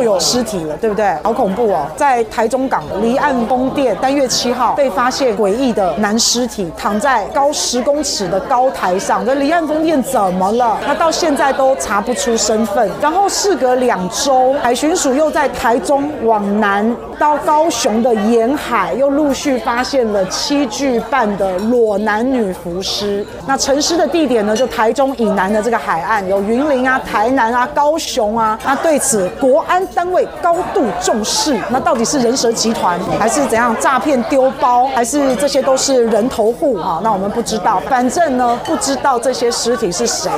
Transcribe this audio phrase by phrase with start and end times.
[0.00, 1.14] 就有尸体了，对不对？
[1.22, 1.86] 好恐怖哦！
[1.94, 10.78] 在台中港离岸风电三月七号被发现诡异的男尸体躺在高十公尺的高台上，这离岸风电怎么了？
[10.86, 12.90] 他到现在都查不出身份。
[13.00, 23.26] 然后事隔两周，海巡署又在台中往南到高雄的沿海又陆续发现了七具半的裸男女浮尸。
[23.46, 24.56] 那沉尸的地点呢？
[24.56, 28.58] 就台中以南的这个海岸，有云林啊、台南啊、高雄啊。
[28.64, 31.58] 那对此，国安单位高度重视。
[31.70, 37.00] 那到底是人蛇集团，还是怎样诈骗丢包，还是这些都是人头户啊？
[37.02, 37.80] 那我们不知道。
[37.88, 40.30] 反正呢，不知道这些尸体是谁。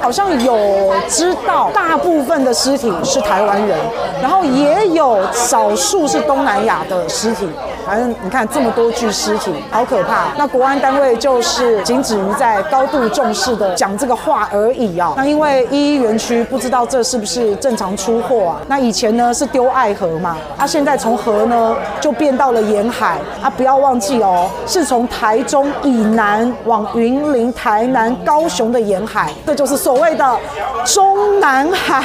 [0.00, 3.78] 好像有知道，大部分的尸体是台湾人，
[4.22, 7.48] 然后也有少数是东南亚的尸体。
[7.84, 10.26] 反正你看这么多具尸体，好可怕。
[10.36, 15.14] 那国安单位就是仅止于在高度重视的讲这个话而已啊。
[15.16, 18.60] 那因为一一园区不知道这是不是正常出货啊？
[18.68, 23.50] 那以前呢是丢爱河嘛，啊现在从河呢就变到了沿海啊。
[23.50, 30.38] 不要忘记哦，是从台中以南往云林、台南、高雄的沿海，这就是所谓的
[30.86, 32.02] 中南海。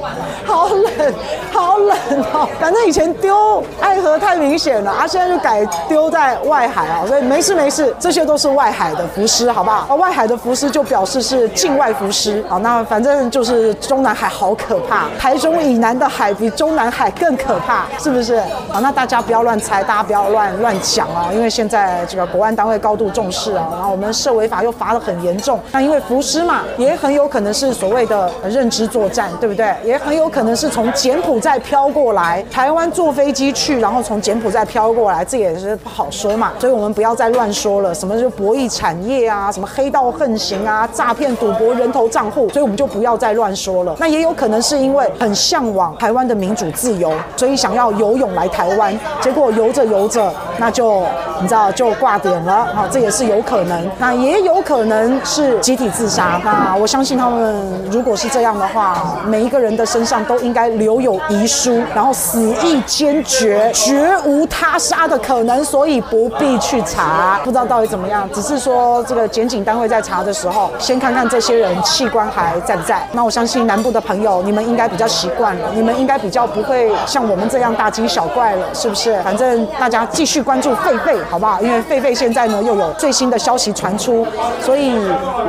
[0.46, 1.14] 好冷，
[1.52, 1.96] 好冷
[2.32, 2.48] 哦。
[2.58, 5.06] 反正以前丢爱河太明显了啊。
[5.06, 9.94] 现在就改丢在外海啊，所以没事没事，这些都是外海的浮尸，好不好？
[9.96, 18.38] 外海的浮尸就表示是境外浮尸，好，那反正就是中南海好可怕，台中以南的海海比中南海更可怕，是不是？
[18.68, 29.74] 好，那大家不要乱猜，大家不要乱乱讲啊，因为现在这个国安单位高度重视啊，然后我们涉违法又罚得很严重，那因为浮尸嘛，也很有可能是所谓的认知作战，对不对？
[29.84, 35.10] 也很有可能是从柬埔寨飘过来，台湾坐飞机去，然后从柬埔寨飘过来。
[35.10, 37.92] 来，这也是不好说嘛，所以我们不要再乱说了。
[37.92, 43.96] 什么就博弈产业啊，什么黑道横行啊，诈骗、赌博、人头账户，所以我们就不要再乱说了。
[43.98, 51.04] 那也有可能是因为很向往台台湾的民主自由，所以想要游泳来台湾，结果游着游着，那就
[51.40, 52.66] 你知道就挂点了。
[52.74, 53.88] 好，这也是有可能。
[54.00, 56.40] 那也有可能是集体自杀。
[56.44, 65.06] 那我相信他们如果是这样的话，每一个人的身上都应该留有遗书，然后死意坚决，绝无他杀。
[65.06, 68.28] 的可能，所以不必去查，不知道到底怎么样。
[68.32, 73.06] 只是说这个检警单位在查的时候，先看看这些人器官还在不在。
[73.12, 79.20] 那我相信南部的朋友，你们应该比较习惯了，你们应该比较不会像我们这样大惊小怪了，是不是？
[79.22, 81.60] 反正大家继续关注狒狒，好不好？
[81.60, 84.26] 因为狒狒现在呢又有最新的消息传出，
[84.62, 84.98] 所以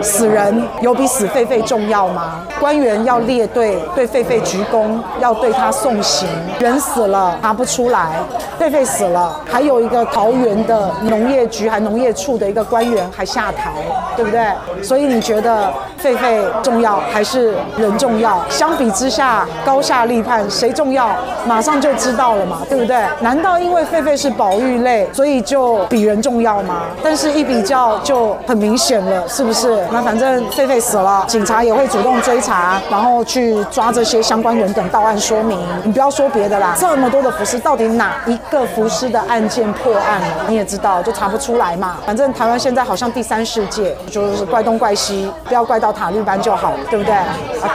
[0.02, 2.46] 死人有比死狒狒重要吗？
[2.60, 6.28] 官员要列队对狒狒鞠躬，要对他送行。
[6.60, 8.20] 人死了查不出来，
[8.60, 9.40] 狒狒死了。
[9.50, 13.72] 还有一个桃园的农业局还农业处的一个官员还下台，
[14.16, 14.46] 对不对？
[14.84, 15.72] 所以你觉得
[16.04, 18.40] 狒狒重要还是人重要？
[18.50, 21.10] 相比之下，高下立判，谁重要？
[21.46, 23.04] 马上就知道了嘛，对不对？
[23.22, 26.84] 难道因为狒狒是保育类，所以就比人重要吗？
[27.04, 29.84] 但是一比较就很明显了，是不是？
[29.92, 35.60] 那反正狒狒死了，警察也会主动追查，然后去抓这些相关人等到案说明。
[35.84, 39.22] 你不要说别的啦，这么多的浮尸，到底哪一个浮尸的？
[39.32, 41.98] 案件破案了，你也知道，就查不出来嘛。
[42.06, 47.14] 反正台湾现在好像第三世界，就是怪东怪西，不要怪到塔绿班就好，对不对？
[47.16, 47.26] 啊，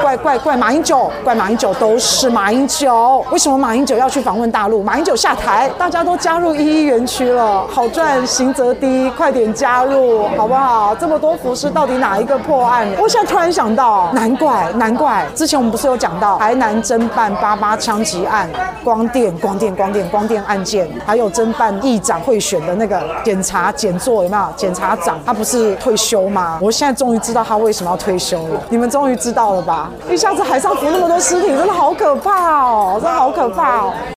[0.00, 3.24] 怪怪怪马英九，怪马英九都是马英九。
[3.32, 4.82] 为什么马英九要去访问大陆？
[4.82, 10.94] 马英九下台，大家都加入一一园区了，好赚，刑责低，快点加入，好不好？
[10.94, 12.86] 这么多服饰，到底哪一个破案？
[13.00, 18.48] 我现在突然想到，难怪，难怪，之前我们不是有讲到台南侦办八八枪击案，
[18.84, 21.46] 光电，光电，光电，光电案件，还有侦。
[21.56, 24.42] 办议长贿选的那个检察检座有没有？
[24.56, 26.58] 检察长他不是退休吗？
[26.60, 28.62] 我现在终于知道他为什么要退休了。
[28.70, 29.90] 你们终于知道了吧？
[30.08, 33.00] 一下子海上浮那么多尸体，真的好可怕哦！
[33.02, 33.92] 真的好可怕哦！